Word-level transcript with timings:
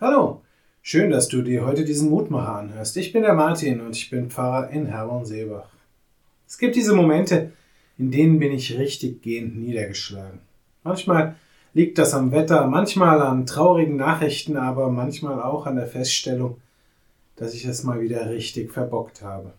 Hallo, 0.00 0.42
schön, 0.80 1.10
dass 1.10 1.26
du 1.26 1.42
dir 1.42 1.66
heute 1.66 1.84
diesen 1.84 2.08
Mutmacher 2.08 2.54
anhörst. 2.54 2.96
Ich 2.96 3.12
bin 3.12 3.22
der 3.22 3.34
Martin 3.34 3.80
und 3.80 3.96
ich 3.96 4.10
bin 4.10 4.30
Pfarrer 4.30 4.70
in 4.70 4.86
Herborn-Seebach. 4.86 5.68
Es 6.46 6.56
gibt 6.56 6.76
diese 6.76 6.94
Momente, 6.94 7.50
in 7.96 8.12
denen 8.12 8.38
bin 8.38 8.52
ich 8.52 8.78
richtig 8.78 9.22
gehend 9.22 9.58
niedergeschlagen. 9.58 10.38
Manchmal 10.84 11.34
liegt 11.74 11.98
das 11.98 12.14
am 12.14 12.30
Wetter, 12.30 12.68
manchmal 12.68 13.20
an 13.20 13.44
traurigen 13.44 13.96
Nachrichten, 13.96 14.56
aber 14.56 14.88
manchmal 14.88 15.42
auch 15.42 15.66
an 15.66 15.74
der 15.74 15.88
Feststellung, 15.88 16.58
dass 17.34 17.52
ich 17.52 17.64
es 17.64 17.82
mal 17.82 18.00
wieder 18.00 18.30
richtig 18.30 18.70
verbockt 18.70 19.22
habe. 19.22 19.52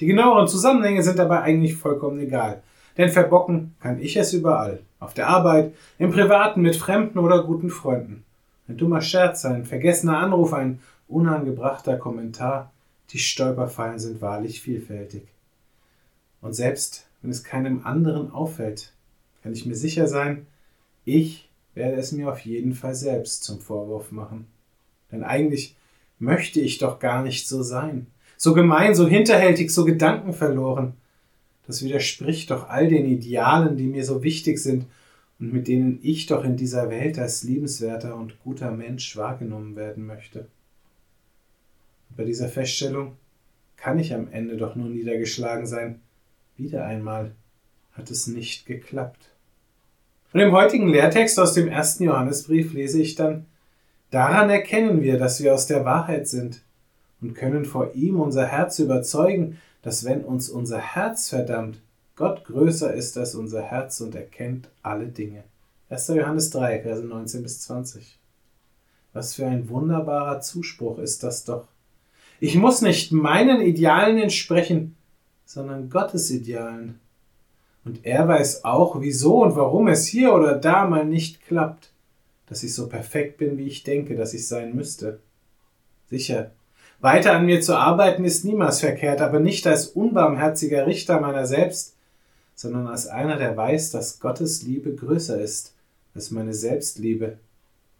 Die 0.00 0.06
genaueren 0.06 0.48
Zusammenhänge 0.48 1.04
sind 1.04 1.20
dabei 1.20 1.42
eigentlich 1.42 1.76
vollkommen 1.76 2.18
egal, 2.18 2.64
denn 2.98 3.08
verbocken 3.08 3.76
kann 3.78 4.02
ich 4.02 4.16
es 4.16 4.32
überall. 4.32 4.80
Auf 4.98 5.14
der 5.14 5.28
Arbeit, 5.28 5.74
im 6.00 6.10
Privaten, 6.10 6.60
mit 6.60 6.74
Fremden 6.74 7.20
oder 7.20 7.44
guten 7.44 7.70
Freunden. 7.70 8.23
Ein 8.66 8.78
dummer 8.78 9.02
Scherz, 9.02 9.44
ein 9.44 9.64
vergessener 9.64 10.18
Anruf, 10.18 10.54
ein 10.54 10.80
unangebrachter 11.06 11.98
Kommentar, 11.98 12.72
die 13.10 13.18
Stolperfallen 13.18 13.98
sind 13.98 14.22
wahrlich 14.22 14.62
vielfältig. 14.62 15.22
Und 16.40 16.54
selbst 16.54 17.06
wenn 17.20 17.30
es 17.30 17.44
keinem 17.44 17.84
anderen 17.84 18.30
auffällt, 18.30 18.92
kann 19.42 19.52
ich 19.52 19.66
mir 19.66 19.76
sicher 19.76 20.08
sein, 20.08 20.46
ich 21.04 21.48
werde 21.74 21.96
es 21.96 22.12
mir 22.12 22.30
auf 22.30 22.40
jeden 22.40 22.74
Fall 22.74 22.94
selbst 22.94 23.44
zum 23.44 23.60
Vorwurf 23.60 24.12
machen. 24.12 24.46
Denn 25.12 25.22
eigentlich 25.22 25.76
möchte 26.18 26.60
ich 26.60 26.78
doch 26.78 26.98
gar 26.98 27.22
nicht 27.22 27.46
so 27.46 27.62
sein. 27.62 28.06
So 28.36 28.54
gemein, 28.54 28.94
so 28.94 29.06
hinterhältig, 29.06 29.70
so 29.70 29.84
gedankenverloren. 29.84 30.94
Das 31.66 31.82
widerspricht 31.82 32.50
doch 32.50 32.68
all 32.68 32.88
den 32.88 33.06
Idealen, 33.06 33.76
die 33.76 33.86
mir 33.86 34.04
so 34.04 34.22
wichtig 34.22 34.58
sind 34.58 34.86
und 35.38 35.52
mit 35.52 35.68
denen 35.68 35.98
ich 36.02 36.26
doch 36.26 36.44
in 36.44 36.56
dieser 36.56 36.90
Welt 36.90 37.18
als 37.18 37.42
liebenswerter 37.42 38.16
und 38.16 38.40
guter 38.42 38.70
Mensch 38.70 39.16
wahrgenommen 39.16 39.76
werden 39.76 40.06
möchte. 40.06 40.46
bei 42.16 42.24
dieser 42.24 42.48
Feststellung 42.48 43.16
kann 43.76 43.98
ich 43.98 44.14
am 44.14 44.28
Ende 44.30 44.56
doch 44.56 44.76
nur 44.76 44.88
niedergeschlagen 44.88 45.66
sein. 45.66 46.00
Wieder 46.56 46.86
einmal 46.86 47.32
hat 47.92 48.10
es 48.10 48.28
nicht 48.28 48.66
geklappt. 48.66 49.30
Und 50.32 50.40
im 50.40 50.52
heutigen 50.52 50.88
Lehrtext 50.88 51.38
aus 51.40 51.54
dem 51.54 51.68
ersten 51.68 52.04
Johannesbrief 52.04 52.72
lese 52.72 53.02
ich 53.02 53.14
dann, 53.14 53.46
Daran 54.14 54.48
erkennen 54.48 55.02
wir, 55.02 55.18
dass 55.18 55.42
wir 55.42 55.52
aus 55.52 55.66
der 55.66 55.84
Wahrheit 55.84 56.28
sind 56.28 56.62
und 57.20 57.34
können 57.34 57.64
vor 57.64 57.94
ihm 57.94 58.20
unser 58.20 58.46
Herz 58.46 58.78
überzeugen, 58.78 59.58
dass 59.82 60.04
wenn 60.04 60.24
uns 60.24 60.48
unser 60.48 60.78
Herz 60.78 61.30
verdammt, 61.30 61.80
Gott 62.16 62.44
größer 62.44 62.94
ist 62.94 63.18
als 63.18 63.34
unser 63.34 63.62
Herz 63.62 64.00
und 64.00 64.14
erkennt 64.14 64.68
alle 64.82 65.06
Dinge. 65.06 65.42
1. 65.88 66.08
Johannes 66.08 66.50
3, 66.50 66.82
Verse 66.82 67.02
19 67.02 67.42
bis 67.42 67.60
20. 67.62 68.18
Was 69.12 69.34
für 69.34 69.46
ein 69.46 69.68
wunderbarer 69.68 70.40
Zuspruch 70.40 70.98
ist 70.98 71.24
das 71.24 71.44
doch. 71.44 71.66
Ich 72.38 72.56
muss 72.56 72.82
nicht 72.82 73.10
meinen 73.10 73.60
Idealen 73.60 74.18
entsprechen, 74.18 74.96
sondern 75.44 75.90
Gottes 75.90 76.30
Idealen. 76.30 77.00
Und 77.84 78.06
er 78.06 78.26
weiß 78.28 78.64
auch, 78.64 79.00
wieso 79.00 79.42
und 79.42 79.56
warum 79.56 79.88
es 79.88 80.06
hier 80.06 80.32
oder 80.34 80.54
da 80.56 80.86
mal 80.86 81.04
nicht 81.04 81.44
klappt, 81.44 81.90
dass 82.46 82.62
ich 82.62 82.74
so 82.74 82.88
perfekt 82.88 83.38
bin, 83.38 83.58
wie 83.58 83.66
ich 83.66 83.82
denke, 83.82 84.16
dass 84.16 84.34
ich 84.34 84.46
sein 84.46 84.74
müsste. 84.74 85.20
Sicher, 86.08 86.52
weiter 87.00 87.32
an 87.32 87.46
mir 87.46 87.60
zu 87.60 87.76
arbeiten 87.76 88.24
ist 88.24 88.44
niemals 88.44 88.80
verkehrt, 88.80 89.20
aber 89.20 89.40
nicht 89.40 89.66
als 89.66 89.88
unbarmherziger 89.88 90.86
Richter 90.86 91.20
meiner 91.20 91.46
selbst, 91.46 91.93
sondern 92.54 92.86
als 92.86 93.06
einer, 93.06 93.36
der 93.36 93.56
weiß, 93.56 93.90
dass 93.90 94.20
Gottes 94.20 94.62
Liebe 94.62 94.94
größer 94.94 95.40
ist 95.40 95.74
als 96.14 96.30
meine 96.30 96.54
Selbstliebe 96.54 97.38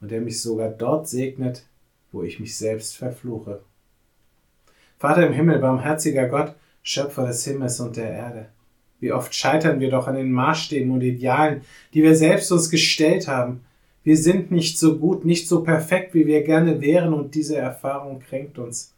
und 0.00 0.10
der 0.10 0.20
mich 0.20 0.40
sogar 0.40 0.68
dort 0.68 1.08
segnet, 1.08 1.66
wo 2.12 2.22
ich 2.22 2.38
mich 2.38 2.56
selbst 2.56 2.96
verfluche. 2.96 3.62
Vater 4.98 5.26
im 5.26 5.32
Himmel, 5.32 5.58
barmherziger 5.58 6.28
Gott, 6.28 6.54
Schöpfer 6.82 7.26
des 7.26 7.44
Himmels 7.44 7.80
und 7.80 7.96
der 7.96 8.10
Erde, 8.10 8.48
wie 9.00 9.12
oft 9.12 9.34
scheitern 9.34 9.80
wir 9.80 9.90
doch 9.90 10.06
an 10.06 10.14
den 10.14 10.30
Maßstäben 10.30 10.90
und 10.90 11.00
Idealen, 11.00 11.62
die 11.92 12.02
wir 12.02 12.14
selbst 12.14 12.52
uns 12.52 12.70
gestellt 12.70 13.26
haben. 13.26 13.64
Wir 14.02 14.16
sind 14.16 14.50
nicht 14.50 14.78
so 14.78 14.98
gut, 14.98 15.24
nicht 15.24 15.48
so 15.48 15.62
perfekt, 15.62 16.14
wie 16.14 16.26
wir 16.26 16.42
gerne 16.42 16.80
wären, 16.80 17.14
und 17.14 17.34
diese 17.34 17.56
Erfahrung 17.56 18.20
kränkt 18.20 18.58
uns, 18.58 18.94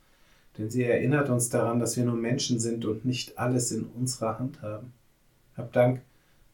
denn 0.58 0.68
sie 0.68 0.84
erinnert 0.84 1.30
uns 1.30 1.48
daran, 1.48 1.78
dass 1.78 1.96
wir 1.96 2.04
nur 2.04 2.16
Menschen 2.16 2.58
sind 2.58 2.84
und 2.84 3.04
nicht 3.04 3.38
alles 3.38 3.70
in 3.70 3.84
unserer 3.84 4.38
Hand 4.38 4.62
haben. 4.62 4.92
Hab 5.56 5.72
Dank, 5.72 6.02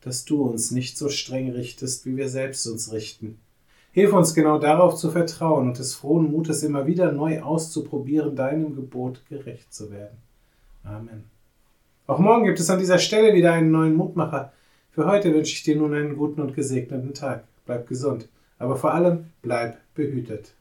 dass 0.01 0.25
du 0.25 0.43
uns 0.43 0.71
nicht 0.71 0.99
so 0.99 1.09
streng 1.09 1.51
richtest, 1.51 2.07
wie 2.07 2.17
wir 2.17 2.29
selbst 2.29 2.67
uns 2.67 2.93
richten. 2.93 3.39
Hilf 3.93 4.13
uns 4.13 4.35
genau 4.35 4.59
darauf 4.59 4.97
zu 4.97 5.11
vertrauen 5.11 5.69
und 5.69 5.79
des 5.79 5.95
frohen 5.95 6.31
Mutes 6.31 6.63
immer 6.63 6.87
wieder 6.87 7.13
neu 7.13 7.43
auszuprobieren, 7.43 8.37
deinem 8.37 8.75
Gebot 8.75 9.23
gerecht 9.29 9.73
zu 9.73 9.91
werden. 9.91 10.17
Amen. 10.83 11.25
Auch 12.07 12.19
morgen 12.19 12.45
gibt 12.45 12.59
es 12.59 12.71
an 12.71 12.79
dieser 12.79 12.99
Stelle 12.99 13.35
wieder 13.35 13.53
einen 13.53 13.71
neuen 13.71 13.95
Mutmacher. 13.95 14.53
Für 14.91 15.07
heute 15.07 15.33
wünsche 15.33 15.53
ich 15.53 15.63
dir 15.63 15.77
nun 15.77 15.95
einen 15.95 16.17
guten 16.17 16.41
und 16.41 16.55
gesegneten 16.55 17.15
Tag. 17.15 17.45
Bleib 17.67 17.87
gesund, 17.87 18.29
aber 18.59 18.77
vor 18.77 18.93
allem 18.93 19.27
bleib 19.43 19.79
behütet. 19.95 20.55